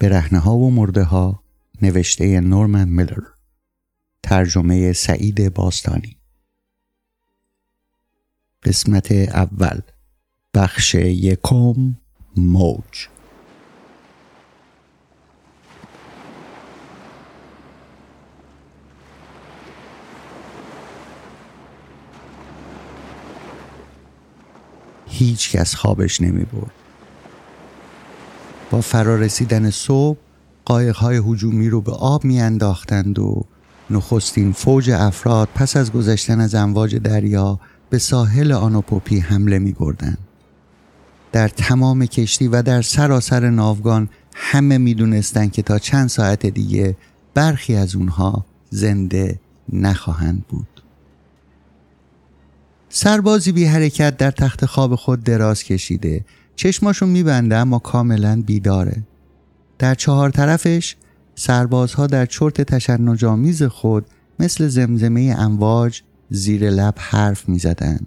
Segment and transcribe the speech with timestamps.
[0.00, 1.42] برهنه ها و مرده ها
[1.82, 3.22] نوشته نورمن میلر.
[4.22, 6.16] ترجمه سعید باستانی.
[8.64, 9.80] قسمت اول.
[10.54, 11.94] بخش یکم
[12.36, 13.08] موج.
[25.06, 26.87] هیچ کس خوابش نمی برد.
[28.70, 30.18] با فرارسیدن صبح
[30.64, 33.44] قایقهای هجومی رو به آب میانداختند و
[33.90, 40.16] نخستین فوج افراد پس از گذشتن از امواج دریا به ساحل آنوپوپی حمله می بردن.
[41.32, 46.96] در تمام کشتی و در سراسر ناوگان همه می که تا چند ساعت دیگه
[47.34, 49.40] برخی از اونها زنده
[49.72, 50.82] نخواهند بود.
[52.88, 56.24] سربازی بی حرکت در تخت خواب خود دراز کشیده
[56.58, 59.02] چشماشو میبنده اما کاملا بیداره.
[59.78, 60.96] در چهار طرفش
[61.34, 64.06] سربازها در چرت تشنجامیز خود
[64.38, 68.06] مثل زمزمه امواج زیر لب حرف می‌زدند.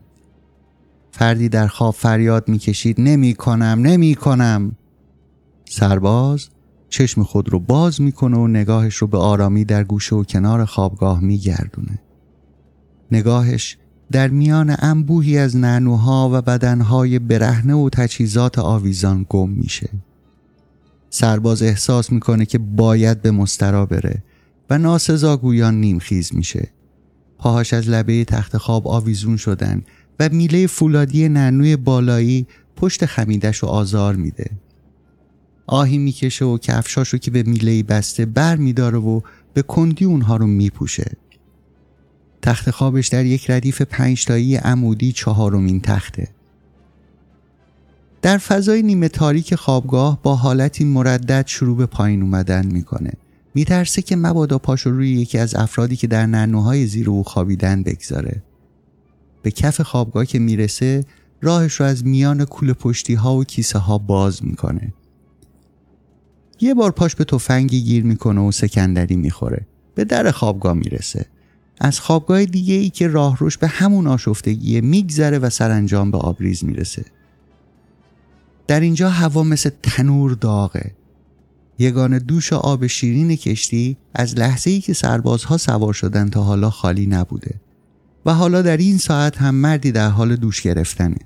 [1.11, 4.75] فردی در خواب فریاد می‌کشید نمی کنم نمی کنم
[5.69, 6.49] سرباز
[6.89, 11.19] چشم خود رو باز می‌کنه و نگاهش رو به آرامی در گوشه و کنار خوابگاه
[11.19, 11.99] میگردونه.
[13.11, 13.77] نگاهش
[14.11, 19.89] در میان انبوهی از ننوها و بدنهای برهنه و تجهیزات آویزان گم میشه.
[21.09, 24.23] سرباز احساس می‌کنه که باید به مسترا بره
[24.69, 26.67] و ناسزا گویان نیمخیز میشه.
[27.37, 29.81] پاهاش از لبه تخت خواب آویزون شدن
[30.19, 34.51] و میله فولادی ننوی بالایی پشت خمیدش و آزار میده.
[35.67, 39.21] آهی می‌کشه و کفشاشو که به میله بسته بر میداره و
[39.53, 41.11] به کندی اونها رو میپوشه.
[42.41, 46.27] تخت خوابش در یک ردیف پنجتایی عمودی چهارمین تخته.
[48.21, 53.11] در فضای نیمه تاریک خوابگاه با حالتی مردد شروع به پایین اومدن می‌کنه.
[53.55, 58.43] میترسه که مبادا پاشو روی یکی از افرادی که در ننوهای زیر او خوابیدن بگذاره.
[59.41, 61.05] به کف خوابگاه که می‌رسه
[61.41, 64.93] راهش رو از میان کول پشتی ها و کیسه ها باز می‌کنه.
[66.59, 69.65] یه بار پاش به تفنگی گیر می‌کنه و سکندری می‌خوره.
[69.95, 71.25] به در خوابگاه می‌رسه.
[71.83, 77.05] از خوابگاه دیگه ای که راهروش به همون آشفتگی میگذره و سرانجام به آبریز می‌رسه.
[78.67, 80.91] در اینجا هوا مثل تنور داغه.
[81.79, 87.07] یگان دوش آب شیرین کشتی از لحظه ای که سربازها سوار شدن تا حالا خالی
[87.07, 87.55] نبوده
[88.25, 91.17] و حالا در این ساعت هم مردی در حال دوش گرفتنه.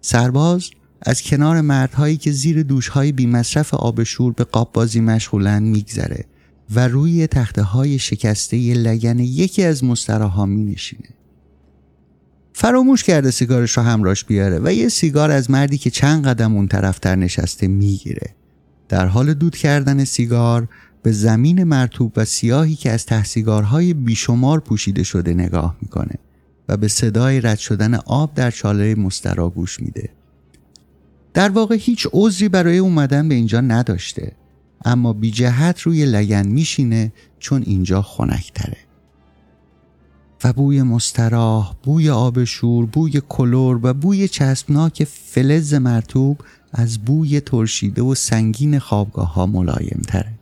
[0.00, 0.70] سرباز
[1.02, 6.24] از کنار مردهایی که زیر دوشهای بیمصرف آب شور به قاب بازی مشغولن میگذره.
[6.74, 11.08] و روی تخته های شکسته لگن یکی از مستراها می نشینه.
[12.52, 16.68] فراموش کرده سیگارش رو همراش بیاره و یه سیگار از مردی که چند قدم اون
[16.68, 18.34] طرفتر نشسته می‌گیره.
[18.88, 20.68] در حال دود کردن سیگار
[21.02, 26.14] به زمین مرتوب و سیاهی که از تحسیگارهای بیشمار پوشیده شده نگاه می‌کنه
[26.68, 30.10] و به صدای رد شدن آب در چاله مسترا گوش میده.
[31.34, 34.32] در واقع هیچ عذری برای اومدن به اینجا نداشته
[34.84, 38.76] اما بی جهت روی لگن میشینه چون اینجا خنکتره
[40.44, 46.38] و بوی مستراح، بوی آب شور، بوی کلور و بوی چسبناک فلز مرتوب
[46.72, 50.32] از بوی ترشیده و سنگین خوابگاه ها ملایم تره.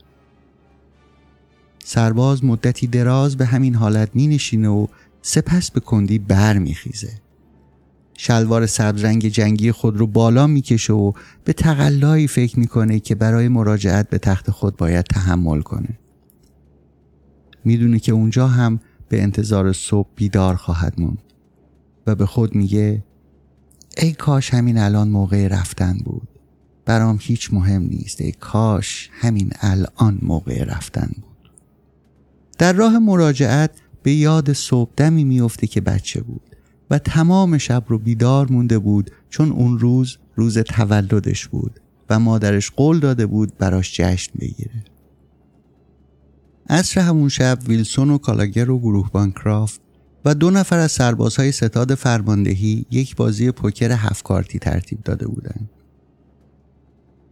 [1.84, 4.86] سرباز مدتی دراز به همین حالت می و
[5.22, 6.76] سپس به کندی بر می.
[8.22, 11.12] شلوار سبزرنگ جنگی خود رو بالا می‌کشه و
[11.44, 15.98] به تقلایی فکر می‌کنه که برای مراجعت به تخت خود باید تحمل کنه.
[17.64, 21.22] می‌دونه که اونجا هم به انتظار صبح بیدار خواهد موند
[22.06, 23.04] و به خود میگه
[23.98, 26.28] ای کاش همین الان موقع رفتن بود.
[26.84, 28.20] برام هیچ مهم نیست.
[28.20, 31.50] ای کاش همین الان موقع رفتن بود.
[32.58, 33.70] در راه مراجعت
[34.02, 36.49] به یاد صبح دمی میفته که بچه بود.
[36.90, 42.70] و تمام شب رو بیدار مونده بود چون اون روز روز تولدش بود و مادرش
[42.70, 44.84] قول داده بود براش جشن بگیره
[46.68, 49.80] عصر همون شب ویلسون و کالاگر و گروه بانکرافت
[50.24, 55.70] و دو نفر از سربازهای ستاد فرماندهی یک بازی پوکر هفت کارتی ترتیب داده بودند.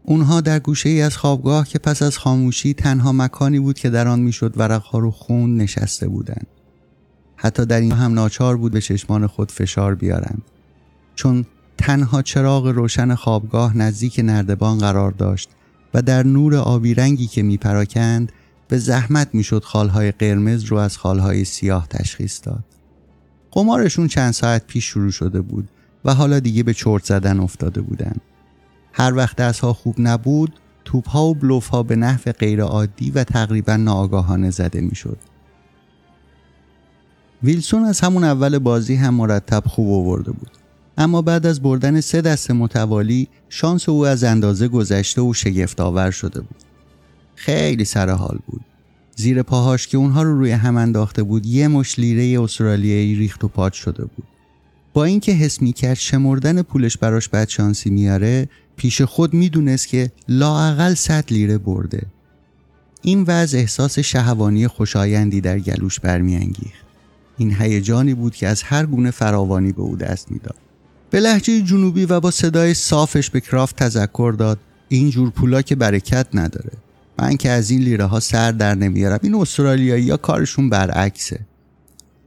[0.03, 4.09] اونها در گوشه ای از خوابگاه که پس از خاموشی تنها مکانی بود که در
[4.09, 6.47] آن می‌شد ورقها رو خون نشسته بودند.
[7.40, 10.43] حتی در این هم ناچار بود به چشمان خود فشار بیارند
[11.14, 11.46] چون
[11.79, 15.50] تنها چراغ روشن خوابگاه نزدیک نردبان قرار داشت
[15.94, 18.32] و در نور آبی رنگی که میپراکند
[18.69, 22.64] به زحمت می‌شد خالهای قرمز رو از خالهای سیاه تشخیص داد.
[23.50, 25.69] قمارشون چند ساعت پیش شروع شده بود
[26.05, 28.20] و حالا دیگه به چرت زدن افتاده بودند
[28.93, 30.52] هر وقت دستها خوب نبود
[30.85, 35.19] توپها و بلوفها به نحو غیرعادی و تقریبا ناآگاهانه زده می‌شد.
[37.43, 40.50] ویلسون از همون اول بازی هم مرتب خوب آورده بود.
[40.99, 46.11] اما بعد از بردن سه دست متوالی شانس او از اندازه گذشته و شگفت آور
[46.11, 46.62] شده بود.
[47.35, 48.61] خیلی سر حال بود.
[49.17, 53.49] زیر پاهاش که اونها رو روی هم انداخته بود یه مش لیره استرالیایی ریخت و
[53.49, 54.26] پاچ شده بود.
[54.93, 60.94] با اینکه حس می‌کرد شمردن پولش براش بد شانسی میاره پیش خود می‌دونست که لاعقل
[60.94, 62.02] صد لیره برده.
[63.02, 66.88] این وضع احساس شهوانی خوشایندی در گلوش برمیانگیخت.
[67.38, 70.56] این هیجانی بود که از هر گونه فراوانی به او دست می‌داد.
[71.11, 74.58] به لحجه جنوبی و با صدای صافش به کرافت تذکر داد
[74.88, 76.73] این جور پولا که برکت نداره.
[77.19, 81.40] من که از این لیره ها سر در نمیارم این استرالیایی یا کارشون برعکسه.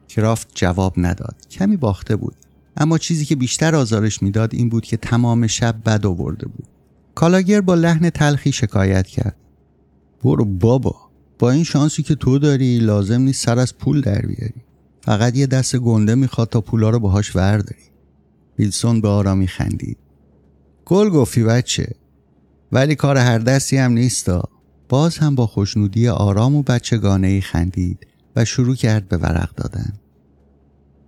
[0.10, 1.36] کرافت جواب نداد.
[1.52, 2.36] کمی باخته بود.
[2.78, 6.68] اما چیزی که بیشتر آزارش می‌داد این بود که تمام شب بد آورده بود.
[7.16, 9.36] کالاگر با لحن تلخی شکایت کرد.
[10.24, 10.96] برو بابا
[11.40, 14.62] با این شانسی که تو داری لازم نیست سر از پول در بیاری.
[15.02, 17.84] فقط یه دست گنده می‌خواد تا پولا رو باهاش ورداری.
[18.60, 19.98] ویلسون به آرامی خندید.
[20.86, 21.88] گل گفتی بچه
[22.72, 24.50] ولی کار هر دستی هم نیستا.
[24.90, 29.94] باز هم با خوشنودی آرام و بچگانه ای خندید و شروع کرد به ورق دادن.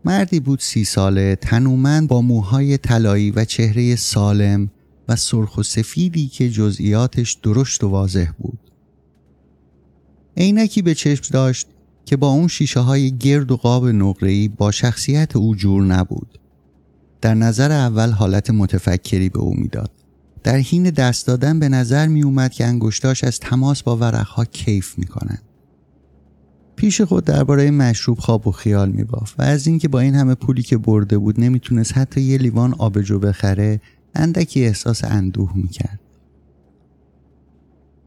[0.05, 4.71] مردی بود سی ساله تنومند با موهای طلایی و چهره سالم
[5.07, 8.59] و سرخ و سفیدی که جزئیاتش درشت و واضح بود.
[10.37, 11.67] عینکی به چشم داشت
[12.05, 16.39] که با اون شیشه های گرد و قاب نقره‌ای با شخصیت او جور نبود.
[17.21, 19.91] در نظر اول حالت متفکری به او می‌داد.
[20.43, 24.97] در حین دست دادن به نظر می اومد که انگشتاش از تماس با ورقها کیف
[24.97, 25.41] می کنند.
[26.75, 30.35] پیش خود درباره مشروب خواب و خیال می باف و از اینکه با این همه
[30.35, 33.81] پولی که برده بود نمی‌تونست حتی یه لیوان آبجو بخره
[34.15, 35.99] اندکی احساس اندوه می کرد.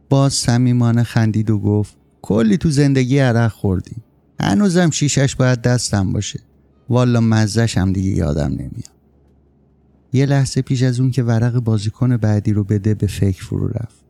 [0.09, 1.97] باز صمیمانه خندید و گفت
[2.27, 3.97] کلی تو زندگی عرق خوردی.
[4.41, 6.41] هنوزم شیشش باید دستم باشه.
[6.89, 8.97] والا مزش هم دیگه یادم نمیاد.
[10.13, 14.05] یه لحظه پیش از اون که ورق بازیکن بعدی رو بده به فکر فرو رفت.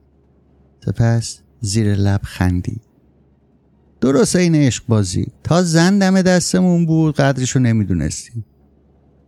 [0.84, 2.80] سپس زیر لب خندید.
[4.00, 5.26] درست این عشق بازی.
[5.44, 8.44] تا زن دم دستمون بود قدرشو نمی‌دونستیم.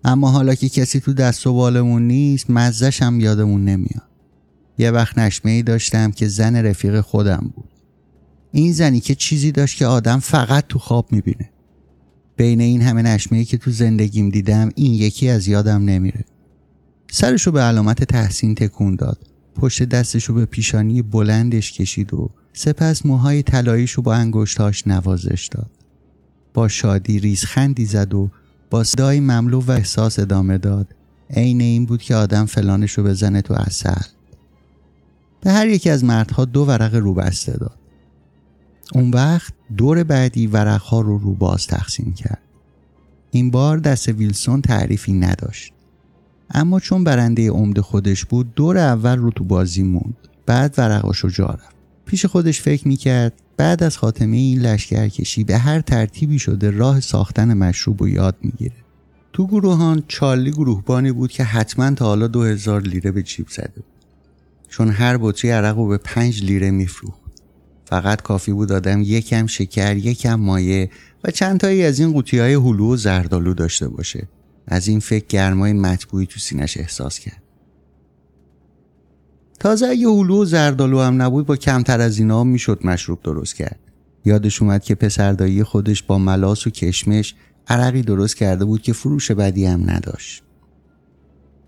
[0.04, 4.08] اما حالا که کسی تو دست و بالمون نیست مزش هم یادمون نمیاد.
[4.78, 7.77] یه وقت نشمه ای داشتم که زن رفیق خودم بود.
[8.52, 11.50] این زنی که چیزی داشت که آدم فقط تو خواب می‌بینه.
[12.36, 16.24] بین این همه نشمه ای که تو زندگیم دیدم این یکی از یادم نمیره.
[17.10, 19.18] سرشو به علامت تحسین تکون داد.
[19.54, 25.70] پشت دستشو به پیشانی بلندش کشید و سپس موهای طلاییشو با انگشتاش نوازش داد.
[26.54, 28.30] با شادی ریزخندی زد و
[28.70, 30.86] با صدای مملو و احساس ادامه داد.
[31.30, 33.94] عین این بود که آدم فلانشو بزنه تو اصل
[35.40, 37.78] به هر یکی از مردها دو ورق رو بسته داد.
[38.94, 42.42] اون وقت دور بعدی ورقها رو رو باز تقسیم کرد.
[43.30, 45.72] این بار دست ویلسون تعریفی نداشت.
[46.50, 50.16] اما چون برنده عمد خودش بود دور اول رو تو بازی موند.
[50.46, 51.76] بعد ورقاشو جا رفت.
[52.06, 57.54] پیش خودش فکر می‌کرد بعد از خاتمه این لشکرکشی به هر ترتیبی شده راه ساختن
[57.54, 58.76] مشروب و یاد می‌گیره.
[59.32, 63.72] تو گروهان چارلی گروهبانی بود که حتما تا حالا دو هزار لیره به جیب زده
[63.76, 63.84] بود.
[64.68, 67.27] چون هر بطری عرق رو به پنج لیره میفروخت.
[67.88, 70.90] فقط کافی بود آدم یکم شکر یکم مایه
[71.24, 74.28] و چند تایی از این قوطی های هلو و زردالو داشته باشه.
[74.66, 77.42] از این فکر گرمای مطبوعی تو سینش احساس کرد.
[79.60, 83.78] تازه اگه هلو و زردالو هم نبود با کمتر از اینا می‌شد مشروب درست کرد.
[84.24, 87.34] یادش اومد که پسردایی خودش با ملاس و کشمش
[87.68, 90.42] عرقی درست کرده بود که فروش بدی هم نداشت.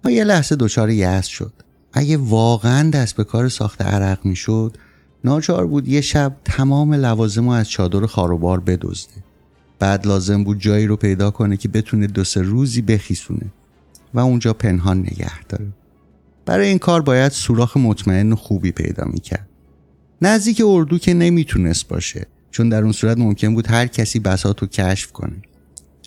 [0.04, 1.52] ما یه لحظه دچار یأس شد.
[1.92, 4.76] اگه واقعا دست به کار ساخت عرق می‌شد
[5.24, 9.24] ناچار بود یه شب تمام لوازم از چادر خاروبار بدزده.
[9.78, 13.52] بعد لازم بود جایی رو پیدا کنه که بتونه دو سه روزی بخیسونه
[14.14, 15.66] و اونجا پنهان نگه داره.
[16.46, 19.48] برای این کار باید سوراخ مطمئن خوبی پیدا می‌کرد.
[20.22, 24.66] نزدیک اردو که نمی‌تونست باشه چون در اون صورت ممکن بود هر کسی بسات رو
[24.66, 25.36] کشف کنه.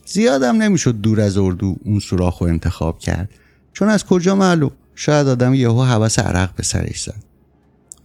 [0.05, 3.29] زیادم نمی‌شد دور از اردو اون سوراخ رو انتخاب کرد
[3.73, 7.23] چون از کجا معلوم؟ شاید آدم یهو حوس عرق به سرش زد.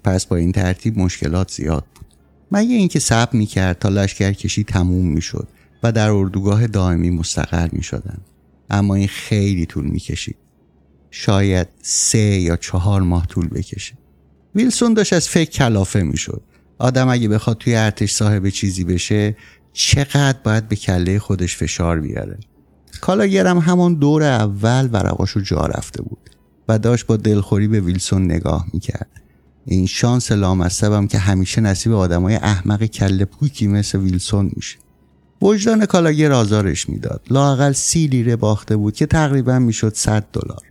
[0.04, 2.07] پس با این ترتیب مشکلات زیاد بود.
[2.52, 5.49] مگه اینکه صبر می‌کرد تا لشکر کشی تموم می‌شد
[5.83, 8.25] و در اردوگاه دائمی مستقر می‌شدند.
[8.71, 10.37] اما این خیلی طول می‌کشید.
[11.11, 13.95] شاید سه یا چهار ماه طول بکشه.
[14.54, 16.42] ویلسون داشت از فکر کلافه می‌شد.
[16.78, 19.37] آدم اگه بخواد توی ارتش صاحب چیزی بشه
[19.73, 22.38] چقدر باید به کله خودش فشار بیاره؟
[23.00, 26.30] کالاگرم همون دور اول ورقاشو جا رفته بود
[26.68, 29.23] و داشت با دلخوری به ویلسون نگاه می‌کرد.
[29.65, 34.79] این شانس لامصبم که همیشه نصیب آدمای احمق کله پوکی مثل ویلسون میشه.
[35.43, 37.27] وجدان کالاگر آزارش می‌داد.
[37.31, 40.62] لاقل سی لیره باخته بود که تقریبا می‌شد 100 دلار.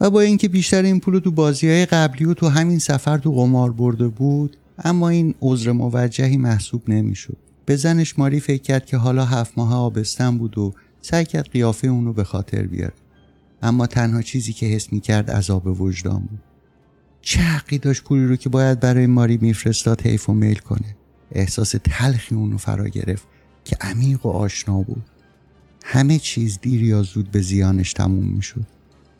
[0.00, 3.32] و با اینکه بیشتر این پول تو بازی های قبلی و تو همین سفر تو
[3.32, 7.36] قمار برده بود اما این عذر موجهی محسوب نمی‌شد.
[7.66, 11.88] به زنش ماری فکر کرد که حالا هفت ماه آبستن بود و سعی کرد قیافه
[11.88, 12.94] اونو به خاطر بیاره.
[13.62, 16.40] اما تنها چیزی که حس می‌کرد عذاب وجدان بود.
[17.20, 20.96] چه حقی داشت پولی رو که باید برای ماری میفرستاد حیف و میل کنه؟
[21.32, 23.26] احساس تلخی اونو فرا گرفت
[23.64, 25.04] که عمیق و آشنا بود.
[25.84, 28.66] همه چیز دیر یا زود به زیانش تموم می‌شد.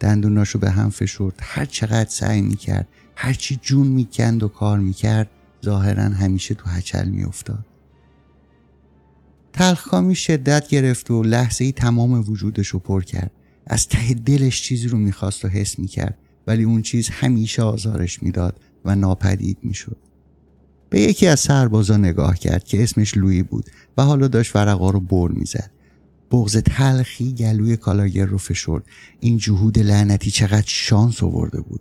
[0.01, 5.31] دندوناشو به هم فشرد هر چقدر سعی می‌کرد هرچی جون می‌کند و کار می‌کرد
[5.65, 7.67] ظاهرا همیشه تو هچل میافتاد.
[9.53, 13.31] تلخکامی شدت گرفت و لحظه ای تمام وجودش رو پر کرد.
[13.67, 16.19] از ته دلش چیزی رو می‌خواست و حس می‌کرد.
[16.49, 19.97] ولی اون چیز همیشه آزارش می‌داد و ناپدید می‌شد.
[20.91, 23.65] به یکی از سربازا نگاه کرد که اسمش لویی بود
[23.97, 25.71] و حالا داشت ورقا رو بر می‌زد.
[26.31, 28.85] بغز تلخی گلوی کالاگر رو فشرد.
[29.21, 31.81] این جهود لعنتی چقدر شانس آورده بود.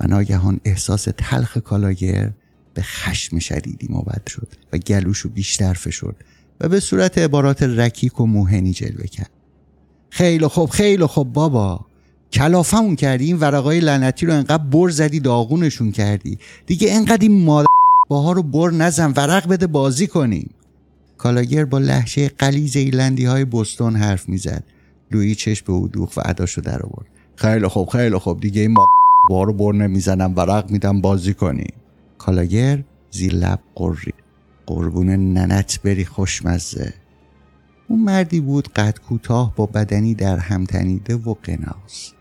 [0.00, 2.32] و ناگهان احساس تلخ کالاگر
[2.74, 6.24] به خشم شدیدی مبد شد و گلوش رو بیشتر فشرد
[6.60, 9.30] و به صورت عبارات رکیک و موهنی جلوه کرد.
[10.10, 11.86] خیلی خوب خیلی خوب بابا.
[12.36, 16.38] کلافمون کردی این ورقای لعنتی رو انقدر بر زدی داغونشون کردی.
[16.66, 17.66] دیگه انقدر این مادر
[18.08, 20.50] باها رو بر نزن ورق بده بازی کنیم.
[21.18, 24.64] کالاگر با لحشه قلیز ایلندی های بستون حرف می‌زد.
[25.10, 27.06] لویی چشم به او دوخ و عداشو در آورد.
[27.36, 28.40] خیلی خوب خیلی خوب.
[28.40, 28.74] دیگه این
[29.30, 31.66] ما رو بر نمی‌زنم ورق میدم بازی کنی
[32.18, 34.12] کالاگر زیر لب قری.
[34.66, 36.94] قربون ننت بری خوشمزه.
[37.88, 42.12] اون مردی بود قد کوتاه با بدنی در هم تنیده و قناس.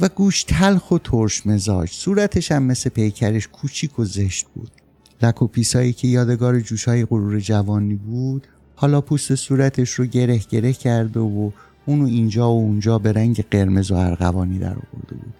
[0.00, 1.90] و گوش تلخ و ترش مزاج.
[1.90, 4.70] صورتش هم مثل پیکرش کوچیک و زشت بود.
[5.22, 10.72] لک و پیسایی که یادگار جوشهای غرور جوانی بود حالا پوست صورتش رو گره گره
[10.72, 11.50] کرده و
[11.86, 15.34] اونو اینجا و اونجا به رنگ قرمز و ارغوانی در آورده بود.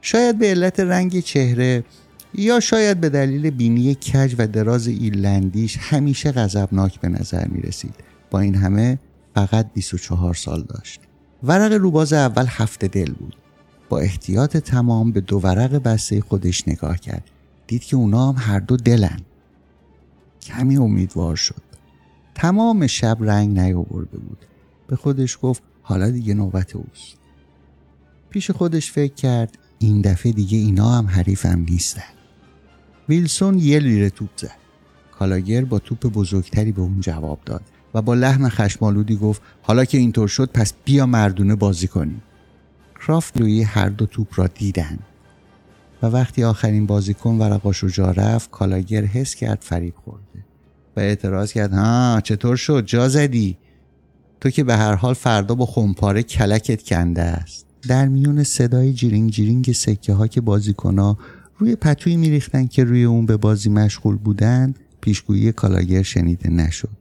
[0.00, 1.84] شاید به علت رنگ چهره
[2.34, 7.94] یا شاید به دلیل بینی کج و دراز ایرلندیش همیشه غضبناک به نظر می رسید
[8.30, 8.98] با این همه
[9.34, 11.00] فقط 24 سال داشت.
[11.42, 13.36] ورق روباز اول هفته دل بود.
[13.88, 17.30] با احتیاط تمام به دو ورق بسته خودش نگاه کرد.
[17.66, 19.20] دید که اونا هم هر دو دلن.
[20.42, 21.62] کمی امیدوار شد.
[22.34, 24.38] تمام شب رنگ نیاورده بود.
[24.86, 27.16] به خودش گفت حالا دیگه نوبت اوست.
[28.30, 32.02] پیش خودش فکر کرد این دفعه دیگه اینا هم حریفم نیستن.
[33.08, 34.64] ویلسون یه لیره توپ زد.
[35.18, 37.62] کالاگر با توپ بزرگتری به اون جواب داد
[37.94, 42.22] و با لحن خشمالودی گفت حالا که اینطور شد پس بیا مردونه بازی کنیم.
[43.06, 44.98] کرافت لویی هر دو توپ را دیدن.
[46.02, 50.44] و وقتی آخرین بازیکن ورقاش رو جا رفت کالاگر حس کرد فریب خورده
[50.96, 53.56] و اعتراض کرد ها چطور شد؟ جا زدی؟
[54.40, 57.66] تو که به هر حال فردا با خمپاره کلکت کنده است.
[57.88, 61.16] در میون صدای جیرینگ جیرینگ سکه ها که بازیکن
[61.58, 66.96] روی پتوی میریختن که روی اون به بازی مشغول بودند پیشگویی کالاگر شنیده نشد.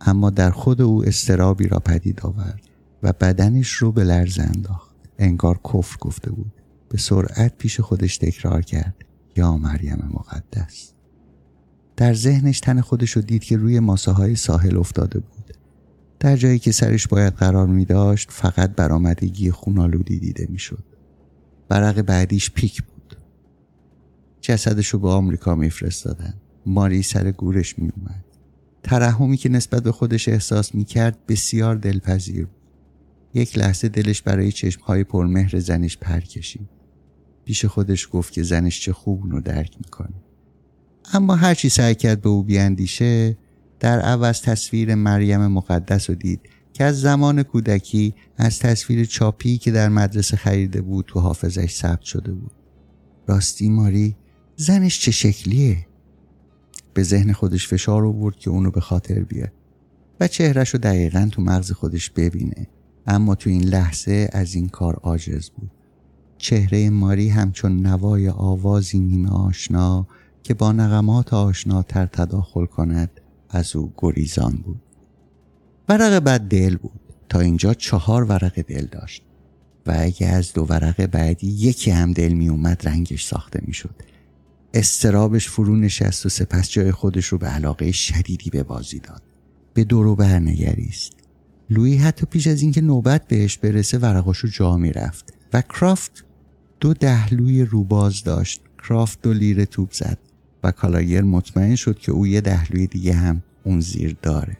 [0.00, 2.60] اما در خود او اضطرابی را پدید آورد
[3.02, 4.93] و بدنش رو به لرز انداخت.
[5.18, 6.52] انگار کفر گفته بود.
[6.88, 8.94] به سرعت پیش خودش تکرار کرد.
[9.36, 10.92] یا مریم مقدس.
[11.96, 15.54] در ذهنش تن خودش رو دید که روی ماسه های ساحل افتاده بود.
[16.20, 20.84] در جایی که سرش باید قرار می داشت فقط برآمدگی خونالودی دیده می شد
[21.68, 23.16] برق بعدیش پیک بود.
[24.40, 26.34] جسدش رو به آمریکا میفرستادن.
[26.66, 28.24] ماری سر گورش می اومد
[28.82, 32.63] ترحمی که نسبت به خودش احساس می کرد بسیار دلپذیر بود.
[33.34, 36.68] یک لحظه دلش برای چشمهای پرمهر زنش پر کشید.
[37.44, 40.14] پیش خودش گفت که زنش چه خوب اونو درک می‌کنه.
[41.12, 43.36] اما هرچی سعی کرد به او بیاندیشه
[43.80, 46.40] در عوض تصویر مریم مقدس رو دید
[46.72, 52.02] که از زمان کودکی از تصویر چاپی که در مدرسه خریده بود تو حافظش ثبت
[52.02, 52.52] شده بود.
[53.26, 54.16] راستی ماری
[54.56, 55.86] زنش چه شکلیه؟
[56.94, 59.52] به ذهن خودش فشار آورد که اونو به خاطر بیاد
[60.20, 62.66] و چهرش رو دقیقا تو مغز خودش ببینه.
[63.06, 65.70] اما تو این لحظه از این کار عاجز بود.
[66.38, 70.06] چهره ماری همچون نوای آوازی نیمه آشنا
[70.42, 73.10] که با نغمات آشناتر تداخل کند
[73.50, 74.80] از او گریزان بود.
[75.88, 77.00] ورق بعد دل بود.
[77.28, 79.22] تا اینجا چهار ورق دل داشت.
[79.86, 83.94] و اگه از دو ورق بعدی یکی هم دل می اومد رنگش ساخته می شد.
[84.74, 89.22] استرابش فرو نشست و سپس جای خودش رو به علاقه شدیدی به بازی داد.
[89.74, 91.23] به دورو برنگریست.
[91.70, 96.24] لوی حتی پیش از اینکه نوبت بهش برسه ورقاشو جا رفت و کرافت
[96.80, 98.60] دو دهلوی روباز داشت.
[98.88, 100.18] کرافت دو لیره توپ زد
[100.64, 104.56] و کالاگر مطمئن شد که او یه دهلوی دیگه هم اون زیر داره.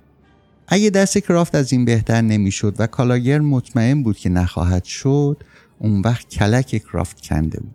[0.69, 5.43] اگه دست کرافت از این بهتر نمی‌شد و کالاگر مطمئن بود که نخواهد شد
[5.79, 7.75] اون وقت کلک کرافت کنده بود.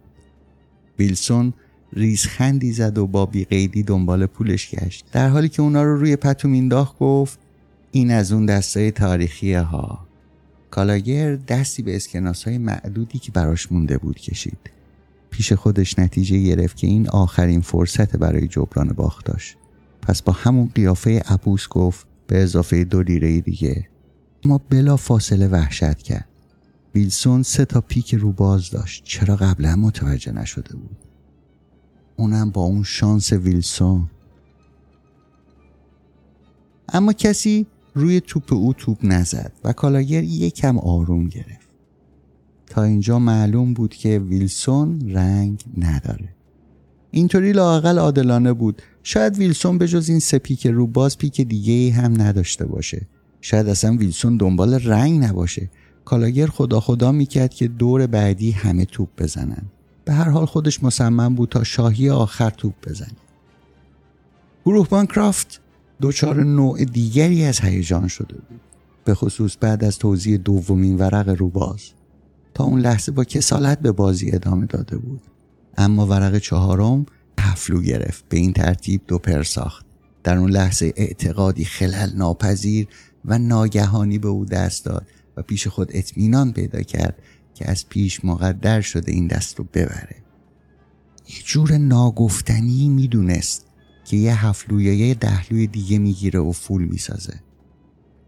[0.99, 1.53] ویلسون
[1.93, 5.05] ریزخندی زد و با بیقیدی دنبال پولش گشت.
[5.11, 7.39] در حالی که اونا رو روی پتو مینداخت گفت
[7.91, 10.07] این از اون دستای تاریخی ها.
[10.71, 14.59] کالاگر دستی به اسکناس های معدودی که براش مونده بود کشید.
[15.29, 19.29] پیش خودش نتیجه گرفت که این آخرین فرصت برای جبران باخت
[20.01, 23.87] پس با همون قیافه عبوس گفت به اضافه دو لیره دیگه.
[24.45, 26.25] ما بلا فاصله وحشت کرد.
[26.95, 29.03] ویلسون سه تا پیک رو باز داشت.
[29.03, 30.97] چرا قبلا متوجه نشده بود؟
[32.17, 34.09] اونم با اون شانس ویلسون.
[36.93, 37.67] اما کسی
[37.99, 41.69] روی توپ او توپ نزد و کالاگر یکم آروم گرفت.
[42.67, 46.29] تا اینجا معلوم بود که ویلسون رنگ نداره.
[47.11, 48.81] اینطوری لاقل عادلانه بود.
[49.03, 53.07] شاید ویلسون به جز این سه پیک رو باز پیک دیگه هم نداشته باشه.
[53.41, 55.69] شاید اصلا ویلسون دنبال رنگ نباشه.
[56.05, 59.63] کالاگر خدا خدا می‌کرد که دور بعدی همه توپ بزنن.
[60.05, 63.17] به هر حال خودش مصمم بود تا شاهی آخر توپ بزنه.
[64.65, 65.61] گروهبان کرافت
[66.01, 68.61] دچار نوع دیگری از هیجان شده بود.
[69.05, 71.81] به خصوص بعد از توضیح دومین ورق روباز.
[72.53, 75.21] تا اون لحظه با کسالت به بازی ادامه داده بود.
[75.77, 77.05] اما ورق چهارم
[77.39, 78.25] هفلو گرفت.
[78.29, 79.85] به این ترتیب دو پر ساخت.
[80.23, 82.87] در اون لحظه اعتقادی خلل ناپذیر
[83.25, 87.21] و ناگهانی به او دست داد و پیش خود اطمینان پیدا کرد
[87.55, 90.15] که از پیش مقدر شده این دست رو ببره.
[91.29, 93.65] یه جور ناگفتنی می‌دونست.
[94.09, 97.33] که یه هفلو یا یه دهلوی دیگه می‌گیره و فول می‌سازه.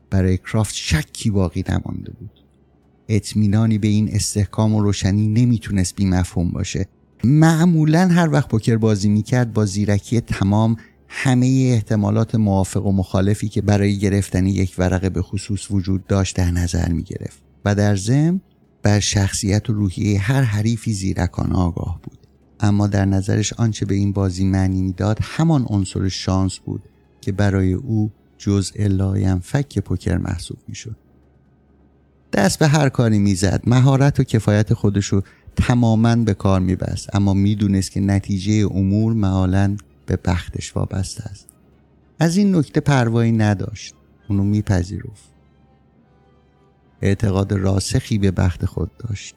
[0.10, 2.32] برای کرافت شکی باقی نمانده بود.
[3.10, 6.88] اطمینانی به این استحکام و روشنی نمی‌تونست بی مفهوم باشه.
[7.24, 10.76] معمولا هر وقت پوکر بازی می‌کرد با زیرکی تمام
[11.08, 16.52] همه احتمالات موافق و مخالفی که برای گرفتن یک ورقه به خصوص وجود داشت در
[16.52, 17.44] نظر می‌گرفت.
[17.66, 18.42] و در ضمن
[18.84, 22.21] بر شخصیت و روحیه هر حریفی زیرکانه آگاه بود.
[22.62, 26.82] اما در نظرش آنچه به این بازی معنی می‌داد همان عنصر شانس بود
[27.22, 30.96] که برای او جزء لاینفک پوکر محسوب می‌شد.
[32.34, 33.62] دست به هر کاری می‌زد.
[33.68, 35.22] مهارت و کفایت خودشو
[35.56, 37.16] تماما به کار میبست.
[37.16, 41.48] اما می‌دونست که نتیجه امور مآلا به بختش وابسته است.
[42.20, 43.96] از این نکته پروایی نداشت.
[44.30, 45.32] اونو میپذیرفت.
[47.02, 49.36] اعتقاد راسخی به بخت خود داشت.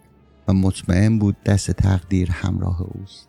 [0.49, 3.29] و مطمئن بود دست تقدیر همراه اوست.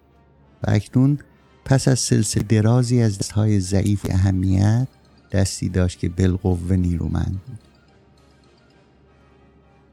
[0.64, 1.20] و اکنون
[1.66, 4.88] پس از سلسله درازی از دستهای ضعیف اهمیت
[5.32, 7.60] دستی داشت که بالقوه نیرومند بود.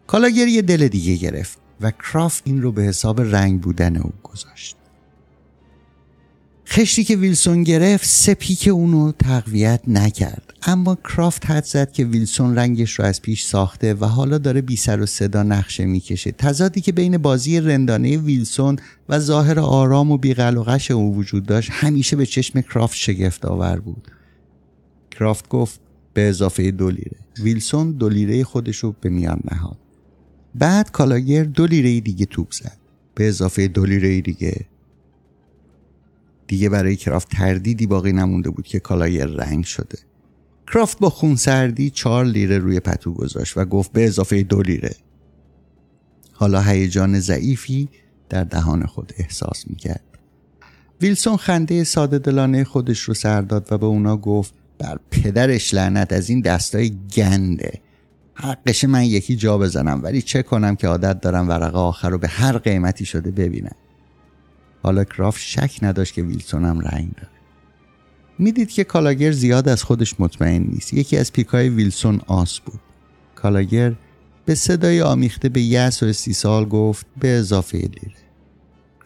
[0.07, 4.77] کالاگر یه دل دیگه گرفت و کرافت این رو به حساب رنگ بودن او گذاشت.
[6.75, 10.55] خشتی که ویلسون گرفت سه پیک اونو تقویت نکرد.
[10.63, 14.77] اما کرافت حد زد که ویلسون رنگش رو از پیش ساخته و حالا داره بی
[14.77, 16.33] سر و صدا نقشه می‌کشه.
[16.33, 18.77] تضادی که بین بازی رندانه ویلسون
[19.09, 24.09] و ظاهر آرام و بیقلقش او وجود داشت همیشه به چشم کرافت شگفت آور بود.
[25.11, 25.81] کرافت گفت
[26.15, 27.17] به اضافه دو لیره.
[27.43, 29.79] ویلسون دو خودش رو به میان نهاد.
[30.55, 32.79] بعد کالاگر دو دیگه توپ زد.
[33.15, 33.87] به اضافه دو
[34.21, 34.72] دیگه
[36.53, 39.99] دیگه برای کرافت تردیدی باقی نمونده بود که کالاگر رنگ شده.
[40.73, 44.95] کرافت با خونسردی چهار لیره روی پتو گذاشت و گفت به اضافه دو لیره.
[46.33, 47.89] حالا هیجان ضعیفی
[48.29, 50.05] در دهان خود احساس می‌کرد.
[51.01, 56.13] ویلسون خنده ساده دلانه خودش رو سر داد و به اونا گفت بر پدرش لعنت
[56.13, 57.81] از این دستای گنده.
[58.35, 62.29] حقش من یکی جا بزنم ولی چه کنم که عادت دارم ورقه آخر رو به
[62.29, 63.77] هر قیمتی شده ببینم.
[64.83, 67.29] حالا کرافت شک نداشت که ویلسون هم رنگ داره.
[68.39, 70.95] می‌دید که کالاگر زیاد از خودش مطمئن نیست.
[70.95, 72.81] یکی از پیکای ویلسون آس بود.
[73.35, 73.95] کالاگر
[74.45, 78.23] به صدای آمیخته به یس و استیصال گفت به اضافه لیره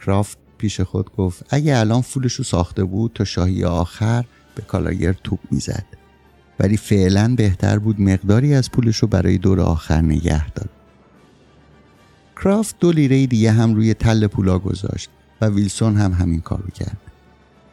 [0.00, 5.12] کرافت پیش خود گفت اگه الان فولش رو ساخته بود تا شاهی آخر به کالاگر
[5.12, 5.84] توپ می‌زد.
[6.60, 10.70] ولی فعلا بهتر بود مقداری از پولش رو برای دور آخر نگه داد
[12.36, 15.10] کرافت دو لیره دیگه هم روی تل پولا گذاشت.
[15.40, 16.96] و ویلسون هم همین کارو کرد.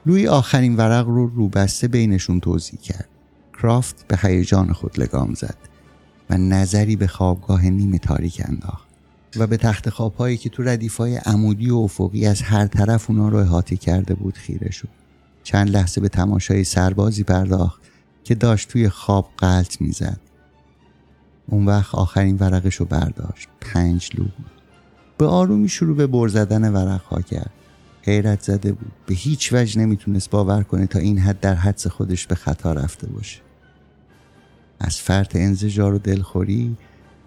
[0.05, 3.09] لوی آخرین ورق رو روبسته بینشون توضیح کرد.
[3.63, 5.57] کرافت به هیجان خود لگام زد
[6.29, 8.87] و نظری به خوابگاه نیمه تاریک انداخت
[9.35, 13.37] و به تخت خوابهایی که تو ردیفای عمودی و افقی از هر طرف اونا رو
[13.37, 14.89] احاطه کرده بود خیره شد.
[15.43, 17.81] چند لحظه به تماشای سربازی پرداخت
[18.23, 20.19] که داشت توی خواب قلط می‌زد.
[21.47, 23.47] اون وقت آخرین ورقش رو برداشت.
[23.61, 24.52] پنج لو بود
[25.23, 27.51] به آرومی شروع به بر زدن ورق ها کرد.
[28.01, 28.91] حیرت زده بود.
[29.05, 33.07] به هیچ وجه نمی‌تونست باور کنه تا این حد در حدس خودش به خطا رفته
[33.07, 33.39] باشه.
[34.79, 36.77] از فرط انزجار و دلخوری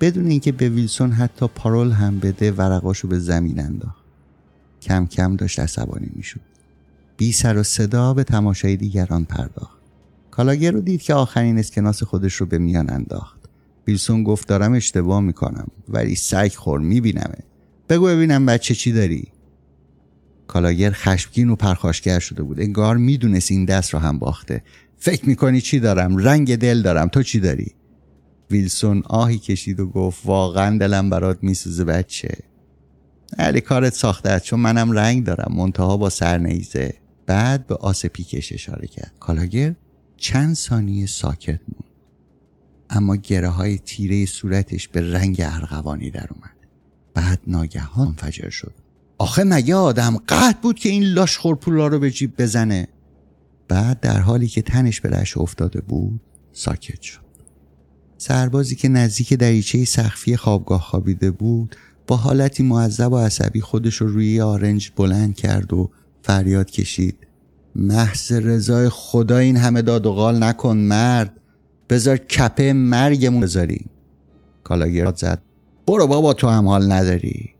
[0.01, 4.05] بدون اینکه به ویلسون حتی پارول هم بده ورقاشو به زمین انداخت.
[4.83, 6.41] کم کم داشت عصبانی می‌شد.
[7.17, 9.79] بی سر و صدا به تماشای دیگران پرداخت.
[10.31, 13.39] کالاگر رو دید که آخرین اسکناس خودش رو به میان انداخت.
[13.87, 17.39] ویلسون گفت دارم اشتباه می‌کنم ولی سگ خور میبینمه
[17.89, 19.29] بگو ببینم بچه چی داری.
[20.47, 22.61] کالاگر خشمگین و پرخاشگر شده بود.
[22.61, 24.63] انگار می‌دونست این دست رو هم باخته.
[24.97, 27.09] فکر می‌کنی چی دارم؟ رنگ دل دارم.
[27.09, 27.75] تو چی داری؟
[28.51, 32.37] ویلسون آهی کشید و گفت واقعا دلم برات میسوزه بچه.
[33.39, 35.55] علی کارت ساخته چون منم رنگ دارم.
[35.57, 36.95] منتها با سرنیزه.
[37.27, 39.13] بعد به آس پیکش اشاره کرد.
[39.21, 39.75] کالاگر
[40.17, 41.95] چند ثانیه ساکت موند.
[42.91, 46.56] اما گره های تیره صورتش به رنگ ارغوانی در اومد.
[47.17, 48.73] بعد ناگهان منفجر شد.
[49.19, 52.89] آخه مگه آدم قد بود که این لاش خورپولا رو به جیب بزنه؟
[53.69, 56.21] بعد در حالی که تنش به رش افتاده بود
[56.53, 57.21] ساکت شد.
[58.19, 61.77] سربازی که نزدیک دریچه سخفی خوابگاه خوابیده بود
[62.07, 65.91] با حالتی معذب و عصبی خودش رو روی آرنج بلند کرد و
[66.23, 67.17] فریاد کشید.
[67.77, 71.41] محض رضای خدا این همه داد و قال نکن مرد.
[71.91, 73.87] بذار کپه مرگمون بذاری
[74.65, 75.46] کالاگر زد.
[75.87, 77.55] برو بابا تو هم حال نداری.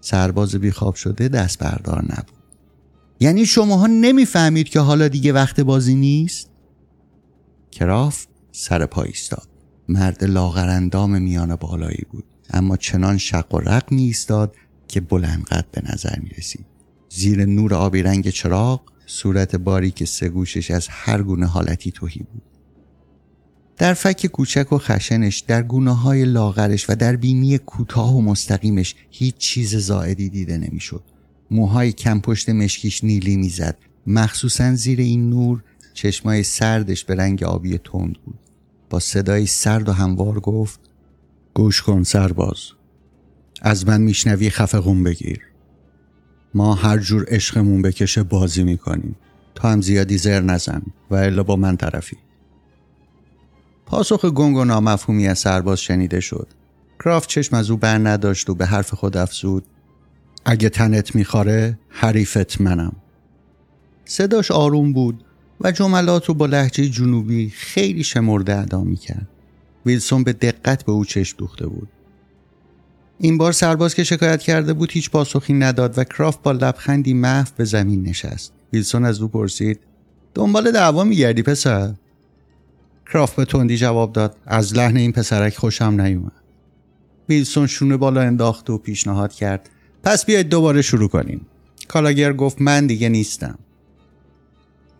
[0.00, 2.38] سرباز بیخواب شده دست بردار نبود.
[3.20, 6.50] یعنی شماها نمی‌فهمید که حالا دیگه وقت بازی نیست؟
[7.70, 9.48] کراف سر پا ایستاد.
[9.88, 12.24] مرد لاغرندام میان بالایی بود.
[12.50, 14.54] اما چنان شق و رق می ایستاد
[14.88, 16.66] که بلند قد به نظر می رسید
[17.08, 22.22] زیر نور آبی رنگ چراغ صورت باری که سه گوشش از هر گونه حالتی توهی
[22.32, 22.42] بود.
[23.78, 28.94] در فک کوچک و خشنش در گونه های لاغرش و در بینی کوتاه و مستقیمش
[29.10, 31.02] هیچ چیز زائدی دیده نمی‌شد.
[31.50, 33.78] موهای کم پشت مشکیش نیلی می‌زد.
[34.06, 35.64] مخصوصا زیر این نور
[35.94, 38.38] چشمای سردش به رنگ آبی تند بود.
[38.90, 40.80] با صدای سرد و هموار گفت
[41.54, 42.58] گوش کن سرباز.
[43.62, 45.40] از من میشنوی خفه قوم بگیر.
[46.54, 49.16] ما هر جور عشقمون بکشه بازی می‌کنیم.
[49.54, 52.16] تا هم زیادی زر نزن و الا با من طرفی.
[53.88, 56.48] پاسخ گنگ و نامفهومی از سرباز شنیده شد.
[57.04, 59.64] کرافت چشم از او بر نداشت و به حرف خود افزود.
[60.44, 62.96] اگه تنت میخواره حریفت منم.
[64.04, 65.24] صداش آروم بود
[65.60, 69.28] و جملات رو با لحجه جنوبی خیلی شمرده ادا می‌کرد.
[69.86, 71.88] ویلسون به دقت به او چشم دوخته بود.
[73.18, 77.48] این بار سرباز که شکایت کرده بود هیچ پاسخی نداد و کرافت با لبخندی محو
[77.56, 78.52] به زمین نشست.
[78.72, 79.80] ویلسون از او پرسید
[80.34, 81.94] دنبال دعوا میگردی پسر؟
[83.12, 84.36] کرافت به تندی جواب داد.
[84.46, 86.32] از لحن این پسرک خوشم نیومد.
[87.28, 89.70] ویلسون شونه بالا انداخت و پیشنهاد کرد.
[90.02, 91.46] پس بیاید دوباره شروع کنیم.
[91.88, 93.58] کالاگر گفت من دیگه نیستم.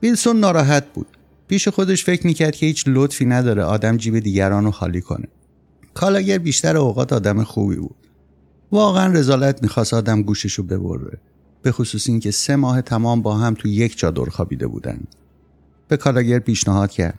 [0.03, 1.07] ویلسون ناراحت بود.
[1.49, 5.29] پیش خودش فکر می‌کرد که هیچ لطفی نداره آدم جیب دیگران رو خالی کنه.
[5.95, 7.97] کالاگر بیشتر اوقات آدم خوبی بود.
[8.73, 11.19] واقعا رزالت می‌خواست آدم گوششو ببره.
[11.63, 15.01] به خصوص اینکه سه ماه تمام با هم تو یک چادر خوابیده بودن.
[15.89, 17.19] به کالاگر پیشنهاد کرد.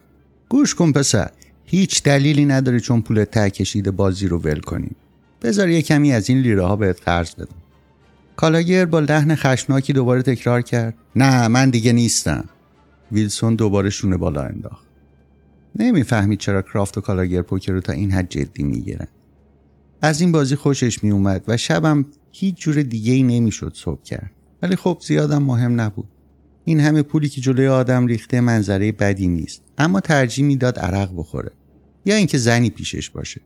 [0.49, 1.31] گوش کن پسر
[1.65, 4.95] هیچ دلیلی نداره چون پول ته کشیده بازی رو ول کنیم.
[5.41, 7.55] بذار یه کمی از این لیره ها بهت قرض بدم.
[8.35, 10.93] کالاگر با لحن خشناکی دوباره تکرار کرد.
[11.15, 12.45] نه من دیگه نیستم.
[13.11, 14.87] ویلسون دوباره شونه بالا انداخت.
[15.75, 19.07] نمی‌فهمید چرا کرافت و کالاگر پوکر رو تا این حد جدی می‌گیرن.
[20.01, 24.31] از این بازی خوشش میومد و شبم هیچ جور دیگه ای نمی‌شد صبح کرد.
[24.61, 26.07] ولی خب زیادم مهم نبود.
[26.65, 29.61] این همه پولی که جلوی آدم ریخته منظره بدی نیست.
[29.77, 31.51] اما ترجیح می‌داد عرق بخوره.
[32.05, 33.41] یا اینکه زنی پیشش باشه.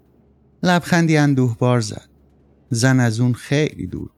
[0.64, 2.10] لبخندی اندوه بار زد.
[2.70, 4.10] زن از اون خیلی دور